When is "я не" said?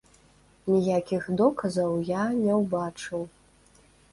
2.11-2.53